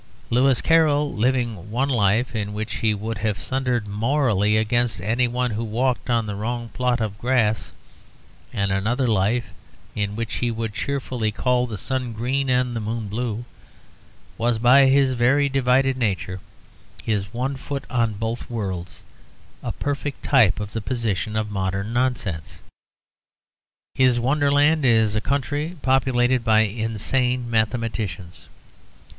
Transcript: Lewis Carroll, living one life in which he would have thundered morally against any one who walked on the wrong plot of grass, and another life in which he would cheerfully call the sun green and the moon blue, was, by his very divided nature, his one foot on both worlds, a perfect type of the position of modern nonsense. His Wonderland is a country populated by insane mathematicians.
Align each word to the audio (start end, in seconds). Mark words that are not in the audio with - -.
Lewis 0.31 0.61
Carroll, 0.61 1.13
living 1.13 1.69
one 1.69 1.87
life 1.87 2.33
in 2.35 2.53
which 2.53 2.77
he 2.77 2.91
would 2.91 3.19
have 3.19 3.37
thundered 3.37 3.87
morally 3.87 4.57
against 4.57 4.99
any 4.99 5.27
one 5.27 5.51
who 5.51 5.63
walked 5.63 6.09
on 6.09 6.25
the 6.25 6.33
wrong 6.33 6.69
plot 6.69 6.99
of 6.99 7.19
grass, 7.19 7.71
and 8.51 8.71
another 8.71 9.05
life 9.05 9.51
in 9.93 10.15
which 10.15 10.37
he 10.37 10.49
would 10.49 10.73
cheerfully 10.73 11.31
call 11.31 11.67
the 11.67 11.77
sun 11.77 12.13
green 12.13 12.49
and 12.49 12.75
the 12.75 12.79
moon 12.79 13.09
blue, 13.09 13.45
was, 14.39 14.57
by 14.57 14.87
his 14.87 15.13
very 15.13 15.47
divided 15.47 15.95
nature, 15.95 16.39
his 17.03 17.31
one 17.31 17.55
foot 17.55 17.83
on 17.87 18.13
both 18.13 18.49
worlds, 18.49 19.03
a 19.61 19.71
perfect 19.71 20.23
type 20.23 20.59
of 20.59 20.73
the 20.73 20.81
position 20.81 21.35
of 21.35 21.51
modern 21.51 21.93
nonsense. 21.93 22.57
His 23.93 24.19
Wonderland 24.19 24.83
is 24.83 25.15
a 25.15 25.21
country 25.21 25.77
populated 25.83 26.43
by 26.43 26.61
insane 26.61 27.47
mathematicians. 27.47 28.47